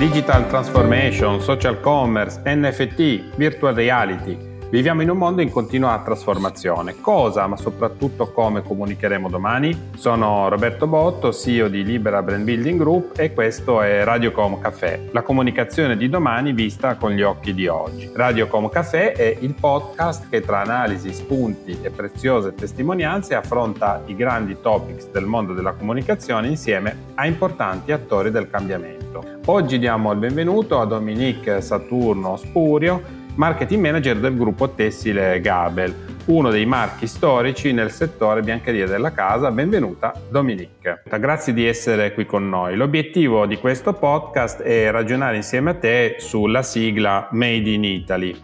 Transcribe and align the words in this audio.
Digital 0.00 0.48
transformation, 0.48 1.42
social 1.42 1.74
commerce, 1.82 2.38
NFT, 2.38 3.36
virtual 3.36 3.74
reality. 3.74 4.49
Viviamo 4.70 5.02
in 5.02 5.10
un 5.10 5.18
mondo 5.18 5.42
in 5.42 5.50
continua 5.50 6.00
trasformazione. 6.04 7.00
Cosa, 7.00 7.48
ma 7.48 7.56
soprattutto 7.56 8.30
come 8.30 8.62
comunicheremo 8.62 9.28
domani? 9.28 9.90
Sono 9.96 10.48
Roberto 10.48 10.86
Botto, 10.86 11.32
CEO 11.32 11.66
di 11.66 11.82
Libera 11.82 12.22
Brand 12.22 12.44
Building 12.44 12.78
Group 12.78 13.18
e 13.18 13.32
questo 13.32 13.82
è 13.82 14.04
Radiocom 14.04 14.60
Café, 14.60 15.08
la 15.10 15.22
comunicazione 15.22 15.96
di 15.96 16.08
domani 16.08 16.52
vista 16.52 16.94
con 16.94 17.10
gli 17.10 17.20
occhi 17.20 17.52
di 17.52 17.66
oggi. 17.66 18.12
Radiocom 18.14 18.68
Café 18.68 19.10
è 19.10 19.36
il 19.40 19.54
podcast 19.58 20.28
che 20.28 20.40
tra 20.40 20.60
analisi, 20.60 21.12
spunti 21.12 21.76
e 21.82 21.90
preziose 21.90 22.54
testimonianze 22.54 23.34
affronta 23.34 24.02
i 24.06 24.14
grandi 24.14 24.58
topics 24.60 25.10
del 25.10 25.24
mondo 25.24 25.52
della 25.52 25.72
comunicazione 25.72 26.46
insieme 26.46 27.08
a 27.16 27.26
importanti 27.26 27.90
attori 27.90 28.30
del 28.30 28.48
cambiamento. 28.48 29.24
Oggi 29.46 29.80
diamo 29.80 30.12
il 30.12 30.18
benvenuto 30.18 30.78
a 30.78 30.84
Dominique 30.84 31.60
Saturno 31.60 32.36
Spurio, 32.36 33.18
marketing 33.40 33.80
manager 33.80 34.18
del 34.18 34.36
gruppo 34.36 34.68
tessile 34.68 35.40
Gabel, 35.40 35.94
uno 36.26 36.50
dei 36.50 36.66
marchi 36.66 37.06
storici 37.06 37.72
nel 37.72 37.90
settore 37.90 38.42
biancheria 38.42 38.86
della 38.86 39.12
casa. 39.12 39.50
Benvenuta 39.50 40.12
Dominique. 40.28 41.02
Grazie 41.18 41.54
di 41.54 41.64
essere 41.64 42.12
qui 42.12 42.26
con 42.26 42.50
noi. 42.50 42.76
L'obiettivo 42.76 43.46
di 43.46 43.56
questo 43.56 43.94
podcast 43.94 44.60
è 44.60 44.90
ragionare 44.90 45.36
insieme 45.36 45.70
a 45.70 45.74
te 45.74 46.16
sulla 46.18 46.62
sigla 46.62 47.28
Made 47.30 47.70
in 47.70 47.82
Italy. 47.82 48.38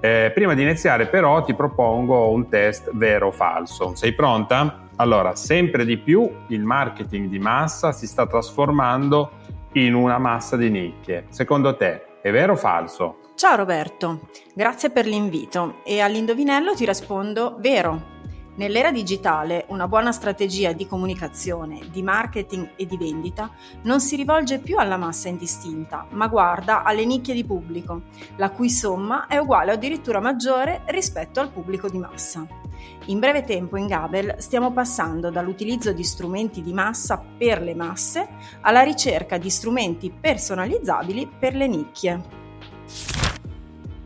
Eh, 0.00 0.30
prima 0.32 0.54
di 0.54 0.62
iniziare 0.62 1.08
però 1.08 1.44
ti 1.44 1.52
propongo 1.52 2.30
un 2.30 2.48
test 2.48 2.90
vero 2.94 3.26
o 3.26 3.32
falso. 3.32 3.94
Sei 3.96 4.14
pronta? 4.14 4.86
Allora, 4.96 5.36
sempre 5.36 5.84
di 5.84 5.98
più 5.98 6.26
il 6.46 6.64
marketing 6.64 7.28
di 7.28 7.38
massa 7.38 7.92
si 7.92 8.06
sta 8.06 8.26
trasformando 8.26 9.30
in 9.72 9.92
una 9.92 10.16
massa 10.16 10.56
di 10.56 10.70
nicchie. 10.70 11.26
Secondo 11.28 11.76
te 11.76 12.06
è 12.20 12.30
vero 12.30 12.54
o 12.54 12.56
falso? 12.56 13.18
Ciao 13.34 13.56
Roberto, 13.56 14.28
grazie 14.52 14.90
per 14.90 15.06
l'invito 15.06 15.80
e 15.84 16.00
all'indovinello 16.00 16.74
ti 16.74 16.84
rispondo 16.84 17.56
vero. 17.60 18.16
Nell'era 18.56 18.90
digitale 18.90 19.66
una 19.68 19.86
buona 19.86 20.10
strategia 20.10 20.72
di 20.72 20.84
comunicazione, 20.84 21.78
di 21.92 22.02
marketing 22.02 22.70
e 22.74 22.86
di 22.86 22.96
vendita 22.96 23.52
non 23.82 24.00
si 24.00 24.16
rivolge 24.16 24.58
più 24.58 24.78
alla 24.78 24.96
massa 24.96 25.28
indistinta, 25.28 26.08
ma 26.10 26.26
guarda 26.26 26.82
alle 26.82 27.04
nicchie 27.04 27.34
di 27.34 27.44
pubblico, 27.44 28.02
la 28.34 28.50
cui 28.50 28.68
somma 28.68 29.28
è 29.28 29.36
uguale 29.36 29.70
o 29.70 29.74
addirittura 29.74 30.18
maggiore 30.18 30.82
rispetto 30.86 31.38
al 31.38 31.52
pubblico 31.52 31.88
di 31.88 31.98
massa. 31.98 32.44
In 33.06 33.18
breve 33.18 33.44
tempo 33.44 33.76
in 33.76 33.86
Gabel 33.86 34.36
stiamo 34.38 34.72
passando 34.72 35.30
dall'utilizzo 35.30 35.92
di 35.92 36.04
strumenti 36.04 36.62
di 36.62 36.72
massa 36.72 37.22
per 37.38 37.62
le 37.62 37.74
masse 37.74 38.28
alla 38.60 38.82
ricerca 38.82 39.38
di 39.38 39.50
strumenti 39.50 40.10
personalizzabili 40.10 41.28
per 41.38 41.54
le 41.54 41.66
nicchie. 41.66 42.22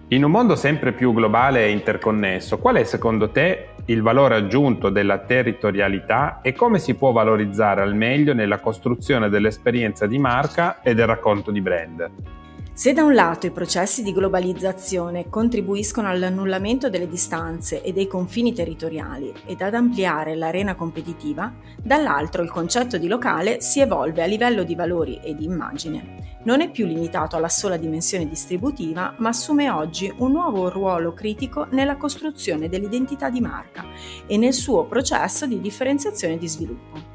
In 0.09 0.25
un 0.25 0.31
mondo 0.31 0.57
sempre 0.57 0.93
più 0.93 1.15
globale 1.15 1.65
e 1.65 1.71
interconnesso, 1.71 2.59
qual 2.59 2.77
è 2.77 2.85
secondo 2.85 3.31
te 3.31 3.69
il 3.87 4.03
valore 4.03 4.35
aggiunto 4.35 4.91
della 4.91 5.19
territorialità 5.19 6.41
e 6.43 6.53
come 6.53 6.79
si 6.79 6.95
può 6.95 7.13
valorizzare 7.13 7.81
al 7.81 7.95
meglio 7.95 8.35
nella 8.35 8.61
costruzione 8.61 9.31
dell'esperienza 9.31 10.07
di 10.07 10.19
marca 10.19 10.83
e 10.83 10.95
del 10.95 11.07
racconto 11.07 11.51
di 11.51 11.63
brand? 11.63 12.32
Se 12.75 12.95
da 12.95 13.05
un 13.05 13.13
lato 13.13 13.47
i 13.47 13.51
processi 13.51 14.03
di 14.03 14.15
globalizzazione 14.15 15.29
contribuiscono 15.29 16.09
all'annullamento 16.09 16.89
delle 16.89 17.07
distanze 17.07 17.83
e 17.83 17.93
dei 17.93 18.07
confini 18.07 18.55
territoriali 18.55 19.31
ed 19.45 19.61
ad 19.61 19.75
ampliare 19.75 20.35
l'arena 20.35 20.75
competitiva, 20.75 21.53
dall'altro 21.83 22.43
il 22.43 22.51
concetto 22.51 22.97
di 22.97 23.09
locale 23.09 23.61
si 23.61 23.81
evolve 23.81 24.23
a 24.23 24.27
livello 24.27 24.63
di 24.63 24.75
valori 24.75 25.21
e 25.23 25.35
di 25.35 25.45
immagine. 25.45 26.39
Non 26.45 26.63
è 26.63 26.71
più 26.71 26.87
limitato 26.87 27.37
alla 27.37 27.51
sola 27.51 27.77
dimensione 27.77 28.27
distributiva, 28.27 29.17
ma 29.19 29.29
assume 29.29 29.69
oggi 29.69 30.11
un 30.17 30.33
nuovo 30.33 30.71
ruolo 30.71 31.13
critico 31.13 31.67
nella 31.73 31.99
costruzione 31.99 32.71
dell'identità 32.71 33.29
di 33.29 33.43
marca 33.43 33.85
e 34.27 34.39
nel 34.39 34.55
suo 34.55 34.87
processo 34.87 35.45
di 35.45 35.61
differenziazione 35.61 36.35
e 36.35 36.39
di 36.39 36.49
sviluppo. 36.49 37.12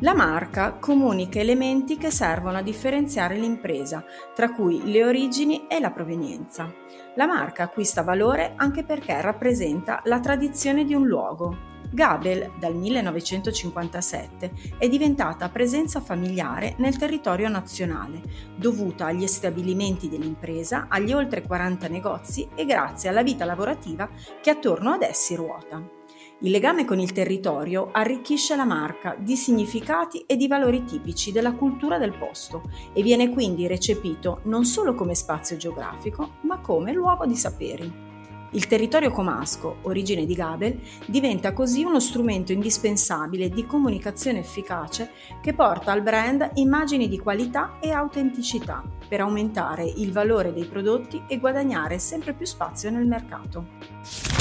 La 0.00 0.12
marca 0.12 0.72
comunica 0.72 1.38
elementi 1.38 1.96
che 1.96 2.10
servono 2.10 2.58
a 2.58 2.62
differenziare 2.62 3.38
l'impresa, 3.38 4.04
tra 4.34 4.52
cui 4.52 4.90
le 4.90 5.02
origini 5.02 5.66
e 5.68 5.80
la 5.80 5.90
provenienza. 5.90 6.70
La 7.14 7.26
marca 7.26 7.62
acquista 7.62 8.02
valore 8.02 8.52
anche 8.56 8.84
perché 8.84 9.18
rappresenta 9.22 10.02
la 10.04 10.20
tradizione 10.20 10.84
di 10.84 10.92
un 10.92 11.06
luogo. 11.06 11.74
Gabel, 11.90 12.52
dal 12.58 12.74
1957, 12.74 14.52
è 14.76 14.86
diventata 14.86 15.48
presenza 15.48 16.02
familiare 16.02 16.74
nel 16.76 16.98
territorio 16.98 17.48
nazionale, 17.48 18.20
dovuta 18.54 19.06
agli 19.06 19.26
stabilimenti 19.26 20.10
dell'impresa, 20.10 20.88
agli 20.90 21.14
oltre 21.14 21.40
40 21.40 21.88
negozi 21.88 22.46
e 22.54 22.66
grazie 22.66 23.08
alla 23.08 23.22
vita 23.22 23.46
lavorativa 23.46 24.10
che 24.42 24.50
attorno 24.50 24.90
ad 24.90 25.00
essi 25.00 25.34
ruota. 25.34 25.95
Il 26.40 26.50
legame 26.50 26.84
con 26.84 26.98
il 26.98 27.12
territorio 27.12 27.88
arricchisce 27.92 28.56
la 28.56 28.66
marca 28.66 29.16
di 29.18 29.36
significati 29.36 30.24
e 30.26 30.36
di 30.36 30.46
valori 30.46 30.84
tipici 30.84 31.32
della 31.32 31.54
cultura 31.54 31.96
del 31.96 32.14
posto 32.14 32.64
e 32.92 33.00
viene 33.02 33.30
quindi 33.30 33.66
recepito 33.66 34.40
non 34.44 34.66
solo 34.66 34.92
come 34.92 35.14
spazio 35.14 35.56
geografico, 35.56 36.34
ma 36.42 36.60
come 36.60 36.92
luogo 36.92 37.24
di 37.24 37.36
saperi. 37.36 38.04
Il 38.50 38.66
territorio 38.66 39.10
comasco, 39.10 39.78
origine 39.82 40.26
di 40.26 40.34
Gabel, 40.34 40.78
diventa 41.06 41.54
così 41.54 41.82
uno 41.84 42.00
strumento 42.00 42.52
indispensabile 42.52 43.48
di 43.48 43.64
comunicazione 43.64 44.40
efficace 44.40 45.12
che 45.40 45.54
porta 45.54 45.90
al 45.90 46.02
brand 46.02 46.50
immagini 46.54 47.08
di 47.08 47.18
qualità 47.18 47.78
e 47.80 47.92
autenticità 47.92 48.84
per 49.08 49.20
aumentare 49.20 49.84
il 49.84 50.12
valore 50.12 50.52
dei 50.52 50.66
prodotti 50.66 51.22
e 51.26 51.38
guadagnare 51.38 51.98
sempre 51.98 52.34
più 52.34 52.44
spazio 52.44 52.90
nel 52.90 53.06
mercato. 53.06 54.35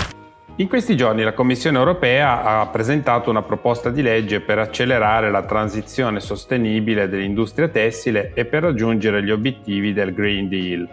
In 0.57 0.69
questi 0.69 0.95
giorni 0.95 1.21
la 1.21 1.33
Commissione 1.33 1.77
europea 1.77 2.61
ha 2.61 2.67
presentato 2.67 3.29
una 3.29 3.41
proposta 3.41 3.89
di 3.89 4.01
legge 4.01 4.39
per 4.39 4.57
accelerare 4.57 5.29
la 5.29 5.43
transizione 5.43 6.21
sostenibile 6.21 7.09
dell'industria 7.09 7.67
tessile 7.67 8.31
e 8.33 8.45
per 8.45 8.63
raggiungere 8.63 9.21
gli 9.21 9.31
obiettivi 9.31 9.91
del 9.91 10.13
Green 10.13 10.47
Deal. 10.47 10.87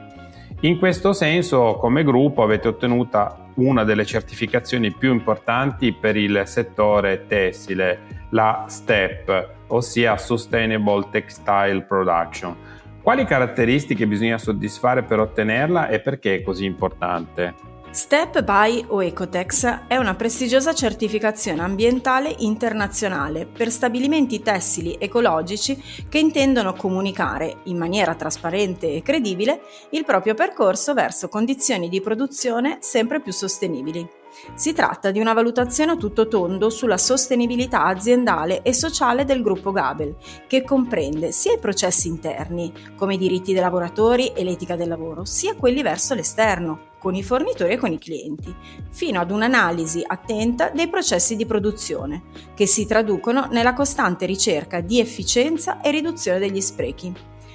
In 0.63 0.81
questo 0.81 1.13
senso, 1.13 1.77
come 1.77 2.03
gruppo, 2.03 2.43
avete 2.43 2.67
ottenuto 2.67 3.51
una 3.55 3.85
delle 3.85 4.05
certificazioni 4.05 4.93
più 4.93 5.13
importanti 5.13 5.93
per 5.93 6.17
il 6.17 6.43
settore 6.47 7.27
tessile, 7.29 8.27
la 8.31 8.65
STEP, 8.67 9.49
ossia 9.69 10.17
Sustainable 10.17 11.07
Textile 11.13 11.83
Production. 11.83 12.57
Quali 13.01 13.25
caratteristiche 13.25 14.09
bisogna 14.09 14.39
soddisfare 14.39 15.05
per 15.05 15.21
ottenerla 15.21 15.87
e 15.87 16.01
perché 16.01 16.37
è 16.37 16.43
così 16.43 16.65
importante? 16.65 17.71
Step 17.93 18.43
by 18.43 18.87
o 18.89 19.03
Ecotex 19.03 19.87
è 19.87 19.99
una 19.99 20.15
prestigiosa 20.15 20.73
certificazione 20.73 21.61
ambientale 21.61 22.35
internazionale 22.39 23.45
per 23.45 23.71
stabilimenti 23.71 24.41
tessili 24.41 24.97
ecologici 24.99 25.79
che 26.09 26.19
intendono 26.19 26.73
comunicare 26.73 27.59
in 27.65 27.77
maniera 27.77 28.15
trasparente 28.15 28.95
e 28.95 29.03
credibile 29.03 29.61
il 29.91 30.07
proprio 30.07 30.33
percorso 30.33 30.95
verso 30.95 31.29
condizioni 31.29 31.91
di 31.91 32.01
produzione 32.01 32.79
sempre 32.81 33.21
più 33.21 33.31
sostenibili. 33.31 34.22
Si 34.55 34.73
tratta 34.73 35.11
di 35.11 35.21
una 35.21 35.33
valutazione 35.33 35.93
a 35.93 35.97
tutto 35.97 36.29
tondo 36.29 36.71
sulla 36.71 36.99
sostenibilità 36.99 37.85
aziendale 37.85 38.63
e 38.63 38.73
sociale 38.73 39.25
del 39.25 39.43
gruppo 39.43 39.73
Gabel, 39.73 40.17
che 40.47 40.63
comprende 40.65 41.33
sia 41.33 41.55
i 41.55 41.59
processi 41.59 42.09
interni, 42.09 42.73
come 42.97 43.15
i 43.15 43.19
diritti 43.19 43.53
dei 43.53 43.63
lavoratori 43.63 44.29
e 44.29 44.45
l'etica 44.45 44.77
del 44.77 44.89
lavoro, 44.89 45.25
sia 45.25 45.55
quelli 45.57 45.83
verso 45.83 46.15
l'esterno, 46.15 46.91
con 46.99 47.15
i 47.15 47.23
fornitori 47.23 47.73
e 47.73 47.77
con 47.79 47.91
i 47.91 47.99
clienti, 47.99 48.55
fino 48.91 49.21
ad 49.21 49.31
un'analisi 49.31 50.05
attenta 50.07 50.71
dei 50.71 50.89
processi 50.89 51.35
di 51.35 51.47
produzione, 51.47 52.23
che 52.55 52.67
si 52.67 52.87
traducono 52.87 53.49
nella 53.51 53.73
costante 53.73 54.25
ricerca 54.25 54.81
di 54.81 55.01
efficienza 55.01 55.81
e 55.81 55.91
riduzione 55.91 56.39
degli 56.39 56.61
sprechi. 56.61 57.13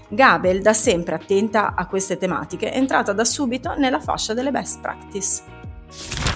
Gabel, 0.09 0.61
da 0.61 0.73
sempre 0.73 1.15
attenta 1.15 1.75
a 1.75 1.85
queste 1.85 2.17
tematiche, 2.17 2.71
è 2.71 2.77
entrata 2.77 3.13
da 3.13 3.25
subito 3.25 3.75
nella 3.75 3.99
fascia 3.99 4.33
delle 4.33 4.51
best 4.51 4.79
practice. 4.81 6.26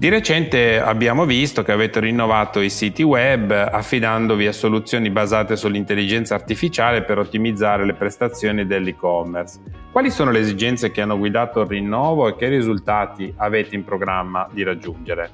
Di 0.00 0.08
recente 0.08 0.80
abbiamo 0.80 1.26
visto 1.26 1.62
che 1.62 1.72
avete 1.72 2.00
rinnovato 2.00 2.60
i 2.60 2.70
siti 2.70 3.02
web 3.02 3.50
affidandovi 3.50 4.46
a 4.46 4.52
soluzioni 4.52 5.10
basate 5.10 5.56
sull'intelligenza 5.56 6.34
artificiale 6.34 7.02
per 7.02 7.18
ottimizzare 7.18 7.84
le 7.84 7.92
prestazioni 7.92 8.64
dell'e-commerce. 8.64 9.60
Quali 9.92 10.10
sono 10.10 10.30
le 10.30 10.38
esigenze 10.38 10.90
che 10.90 11.02
hanno 11.02 11.18
guidato 11.18 11.60
il 11.60 11.66
rinnovo 11.66 12.28
e 12.28 12.36
che 12.36 12.48
risultati 12.48 13.30
avete 13.36 13.74
in 13.74 13.84
programma 13.84 14.48
di 14.50 14.62
raggiungere? 14.62 15.30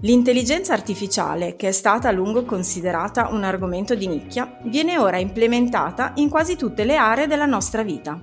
L'intelligenza 0.00 0.72
artificiale, 0.72 1.54
che 1.56 1.68
è 1.68 1.72
stata 1.72 2.08
a 2.08 2.12
lungo 2.12 2.46
considerata 2.46 3.28
un 3.30 3.44
argomento 3.44 3.94
di 3.94 4.06
nicchia, 4.06 4.56
viene 4.64 4.96
ora 4.96 5.18
implementata 5.18 6.12
in 6.14 6.30
quasi 6.30 6.56
tutte 6.56 6.84
le 6.84 6.96
aree 6.96 7.26
della 7.26 7.44
nostra 7.44 7.82
vita 7.82 8.18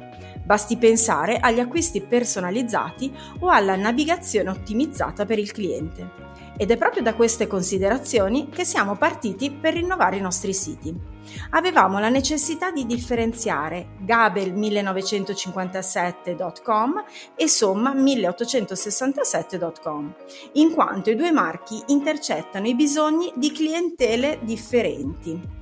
Basti 0.49 0.77
pensare 0.77 1.37
agli 1.37 1.59
acquisti 1.59 2.01
personalizzati 2.01 3.15
o 3.41 3.49
alla 3.49 3.75
navigazione 3.75 4.49
ottimizzata 4.49 5.23
per 5.23 5.37
il 5.37 5.51
cliente. 5.51 6.09
Ed 6.57 6.71
è 6.71 6.77
proprio 6.77 7.03
da 7.03 7.13
queste 7.13 7.45
considerazioni 7.45 8.49
che 8.49 8.65
siamo 8.65 8.95
partiti 8.95 9.51
per 9.51 9.75
rinnovare 9.75 10.17
i 10.17 10.21
nostri 10.21 10.55
siti. 10.55 10.91
Avevamo 11.51 11.99
la 11.99 12.09
necessità 12.09 12.71
di 12.71 12.87
differenziare 12.87 13.89
gabel1957.com 14.03 17.03
e 17.35 17.45
somma1867.com, 17.45 20.15
in 20.53 20.73
quanto 20.73 21.11
i 21.11 21.15
due 21.15 21.31
marchi 21.31 21.79
intercettano 21.89 22.65
i 22.65 22.73
bisogni 22.73 23.31
di 23.35 23.51
clientele 23.51 24.39
differenti. 24.41 25.57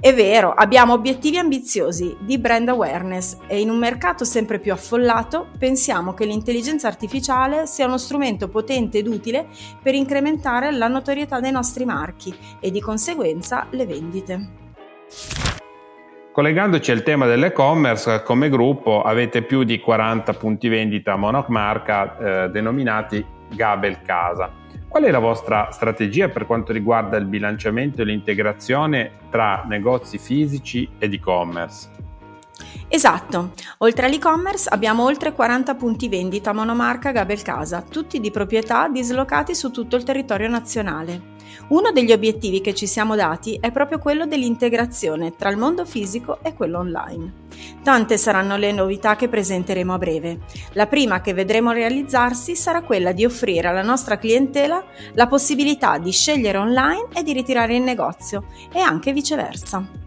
È 0.00 0.14
vero, 0.14 0.54
abbiamo 0.54 0.94
obiettivi 0.94 1.36
ambiziosi 1.36 2.16
di 2.20 2.38
brand 2.38 2.66
awareness 2.68 3.36
e 3.46 3.60
in 3.60 3.68
un 3.68 3.76
mercato 3.76 4.24
sempre 4.24 4.58
più 4.58 4.72
affollato 4.72 5.48
pensiamo 5.58 6.14
che 6.14 6.24
l'intelligenza 6.24 6.88
artificiale 6.88 7.66
sia 7.66 7.84
uno 7.84 7.98
strumento 7.98 8.48
potente 8.48 8.96
ed 8.96 9.06
utile 9.06 9.48
per 9.82 9.94
incrementare 9.94 10.70
la 10.70 10.88
notorietà 10.88 11.38
dei 11.38 11.52
nostri 11.52 11.84
marchi 11.84 12.34
e 12.60 12.70
di 12.70 12.80
conseguenza 12.80 13.66
le 13.72 13.84
vendite. 13.84 14.48
Collegandoci 16.32 16.90
al 16.90 17.02
tema 17.02 17.26
dell'e-commerce, 17.26 18.22
come 18.22 18.48
gruppo 18.48 19.02
avete 19.02 19.42
più 19.42 19.64
di 19.64 19.80
40 19.80 20.32
punti 20.32 20.68
vendita 20.68 21.16
monomarca 21.16 22.46
eh, 22.46 22.48
denominati 22.48 23.22
Gabel 23.50 24.00
Casa. 24.00 24.59
Qual 24.90 25.04
è 25.04 25.10
la 25.12 25.20
vostra 25.20 25.70
strategia 25.70 26.30
per 26.30 26.46
quanto 26.46 26.72
riguarda 26.72 27.16
il 27.16 27.26
bilanciamento 27.26 28.02
e 28.02 28.04
l'integrazione 28.04 29.12
tra 29.30 29.62
negozi 29.68 30.18
fisici 30.18 30.90
ed 30.98 31.12
e-commerce? 31.12 31.99
Esatto, 32.92 33.52
oltre 33.78 34.06
all'e-commerce 34.06 34.68
abbiamo 34.68 35.04
oltre 35.04 35.32
40 35.32 35.76
punti 35.76 36.08
vendita 36.08 36.52
monomarca 36.52 37.12
Gabel 37.12 37.40
Casa, 37.40 37.82
tutti 37.88 38.18
di 38.18 38.32
proprietà 38.32 38.88
dislocati 38.88 39.54
su 39.54 39.70
tutto 39.70 39.94
il 39.94 40.02
territorio 40.02 40.48
nazionale. 40.48 41.38
Uno 41.68 41.92
degli 41.92 42.10
obiettivi 42.10 42.60
che 42.60 42.74
ci 42.74 42.88
siamo 42.88 43.14
dati 43.14 43.56
è 43.60 43.70
proprio 43.70 44.00
quello 44.00 44.26
dell'integrazione 44.26 45.36
tra 45.36 45.50
il 45.50 45.56
mondo 45.56 45.84
fisico 45.84 46.40
e 46.42 46.52
quello 46.52 46.78
online. 46.78 47.32
Tante 47.84 48.18
saranno 48.18 48.56
le 48.56 48.72
novità 48.72 49.14
che 49.14 49.28
presenteremo 49.28 49.94
a 49.94 49.98
breve. 49.98 50.40
La 50.72 50.88
prima 50.88 51.20
che 51.20 51.32
vedremo 51.32 51.70
realizzarsi 51.70 52.56
sarà 52.56 52.82
quella 52.82 53.12
di 53.12 53.24
offrire 53.24 53.68
alla 53.68 53.82
nostra 53.82 54.18
clientela 54.18 54.84
la 55.14 55.28
possibilità 55.28 55.98
di 55.98 56.10
scegliere 56.10 56.58
online 56.58 57.06
e 57.14 57.22
di 57.22 57.32
ritirare 57.32 57.76
in 57.76 57.84
negozio 57.84 58.46
e 58.72 58.80
anche 58.80 59.12
viceversa. 59.12 59.99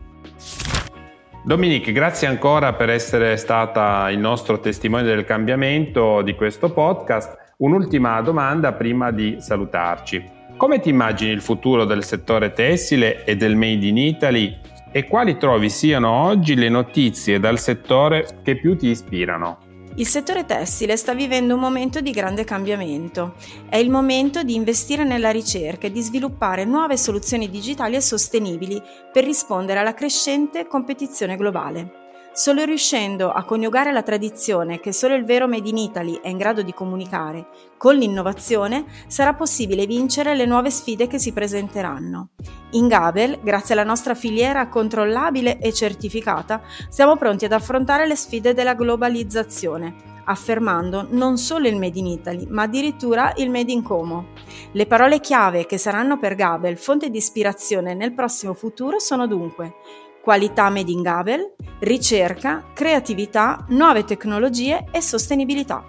Dominique, 1.45 1.91
grazie 1.91 2.27
ancora 2.27 2.71
per 2.71 2.89
essere 2.89 3.35
stata 3.35 4.09
il 4.09 4.17
nostro 4.17 4.61
testimone 4.61 5.03
del 5.03 5.25
cambiamento 5.25 6.21
di 6.21 6.35
questo 6.35 6.71
podcast. 6.71 7.55
Un'ultima 7.57 8.21
domanda 8.21 8.71
prima 8.71 9.11
di 9.11 9.35
salutarci. 9.39 10.23
Come 10.55 10.79
ti 10.79 10.87
immagini 10.87 11.31
il 11.31 11.41
futuro 11.41 11.83
del 11.83 12.05
settore 12.05 12.53
tessile 12.53 13.25
e 13.25 13.35
del 13.35 13.57
Made 13.57 13.85
in 13.85 13.97
Italy 13.97 14.57
e 14.89 15.05
quali 15.05 15.35
trovi 15.35 15.69
siano 15.69 16.11
oggi 16.11 16.55
le 16.55 16.69
notizie 16.69 17.41
dal 17.41 17.59
settore 17.59 18.39
che 18.41 18.55
più 18.55 18.77
ti 18.77 18.87
ispirano? 18.87 19.72
Il 19.95 20.07
settore 20.07 20.45
tessile 20.45 20.97
sta 20.97 21.13
vivendo 21.13 21.53
un 21.53 21.59
momento 21.59 22.01
di 22.01 22.09
grande 22.09 22.43
cambiamento. 22.43 23.35
È 23.69 23.77
il 23.77 23.91
momento 23.91 24.41
di 24.41 24.55
investire 24.55 25.03
nella 25.03 25.29
ricerca 25.29 25.85
e 25.85 25.91
di 25.91 26.01
sviluppare 26.01 26.65
nuove 26.65 26.97
soluzioni 26.97 27.47
digitali 27.47 27.95
e 27.95 28.01
sostenibili 28.01 28.81
per 29.11 29.23
rispondere 29.23 29.79
alla 29.79 29.93
crescente 29.93 30.65
competizione 30.65 31.37
globale. 31.37 32.02
Solo 32.35 32.63
riuscendo 32.63 33.29
a 33.29 33.43
coniugare 33.43 33.91
la 33.91 34.01
tradizione 34.01 34.79
che 34.79 34.91
solo 34.91 35.13
il 35.13 35.23
vero 35.23 35.47
Made 35.47 35.69
in 35.69 35.77
Italy 35.77 36.19
è 36.19 36.29
in 36.29 36.37
grado 36.37 36.63
di 36.63 36.73
comunicare 36.73 37.45
con 37.77 37.95
l'innovazione 37.95 38.85
sarà 39.05 39.33
possibile 39.33 39.85
vincere 39.85 40.35
le 40.35 40.45
nuove 40.45 40.71
sfide 40.71 41.05
che 41.05 41.19
si 41.19 41.31
presenteranno. 41.31 42.29
In 42.71 42.87
Gabel, 42.87 43.39
grazie 43.43 43.73
alla 43.75 43.83
nostra 43.83 44.15
filiera 44.15 44.67
controllabile 44.67 45.59
e 45.59 45.71
certificata, 45.73 46.61
siamo 46.89 47.17
pronti 47.17 47.45
ad 47.45 47.51
affrontare 47.51 48.07
le 48.07 48.15
sfide 48.15 48.53
della 48.53 48.73
globalizzazione, 48.73 50.21
affermando 50.23 51.05
non 51.09 51.37
solo 51.37 51.67
il 51.67 51.75
Made 51.75 51.99
in 51.99 52.07
Italy, 52.07 52.47
ma 52.49 52.63
addirittura 52.63 53.33
il 53.35 53.51
Made 53.51 53.71
in 53.71 53.83
Como. 53.83 54.27
Le 54.71 54.85
parole 54.87 55.19
chiave 55.19 55.65
che 55.65 55.77
saranno 55.77 56.17
per 56.17 56.35
Gabel 56.35 56.77
fonte 56.77 57.09
di 57.09 57.17
ispirazione 57.17 57.93
nel 57.93 58.13
prossimo 58.13 58.53
futuro 58.53 58.97
sono 58.97 59.27
dunque 59.27 59.75
qualità 60.23 60.69
made 60.69 60.89
in 60.89 61.01
Gabel, 61.01 61.53
ricerca, 61.79 62.63
creatività, 62.73 63.65
nuove 63.67 64.05
tecnologie 64.05 64.85
e 64.89 65.01
sostenibilità. 65.01 65.83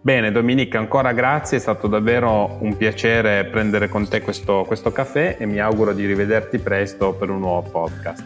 Bene 0.00 0.30
Dominica, 0.30 0.78
ancora 0.78 1.10
grazie, 1.10 1.56
è 1.56 1.60
stato 1.60 1.88
davvero 1.88 2.56
un 2.60 2.76
piacere 2.76 3.46
prendere 3.46 3.88
con 3.88 4.08
te 4.08 4.20
questo, 4.20 4.62
questo 4.64 4.92
caffè 4.92 5.38
e 5.40 5.44
mi 5.44 5.58
auguro 5.58 5.92
di 5.92 6.06
rivederti 6.06 6.58
presto 6.58 7.14
per 7.14 7.30
un 7.30 7.40
nuovo 7.40 7.68
podcast. 7.68 8.24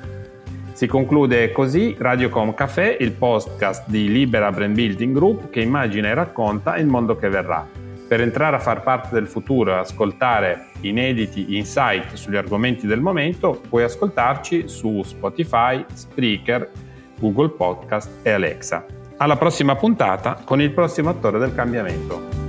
Si 0.74 0.86
conclude 0.86 1.50
così 1.50 1.96
Radiocom 1.98 2.52
Café, 2.52 2.98
il 3.00 3.12
podcast 3.12 3.88
di 3.88 4.12
Libera 4.12 4.52
Brand 4.52 4.74
Building 4.74 5.14
Group 5.14 5.48
che 5.48 5.62
immagina 5.62 6.08
e 6.08 6.14
racconta 6.14 6.76
il 6.76 6.86
mondo 6.86 7.16
che 7.16 7.30
verrà. 7.30 7.79
Per 8.10 8.20
entrare 8.20 8.56
a 8.56 8.58
far 8.58 8.82
parte 8.82 9.14
del 9.14 9.28
futuro 9.28 9.70
e 9.70 9.76
ascoltare 9.76 10.70
inediti 10.80 11.56
insight 11.56 12.14
sugli 12.14 12.34
argomenti 12.34 12.88
del 12.88 13.00
momento, 13.00 13.60
puoi 13.68 13.84
ascoltarci 13.84 14.66
su 14.66 15.00
Spotify, 15.04 15.84
Spreaker, 15.92 16.72
Google 17.20 17.50
Podcast 17.50 18.10
e 18.22 18.30
Alexa. 18.32 18.84
Alla 19.18 19.36
prossima 19.36 19.76
puntata 19.76 20.42
con 20.44 20.60
il 20.60 20.72
prossimo 20.72 21.08
attore 21.08 21.38
del 21.38 21.54
cambiamento. 21.54 22.39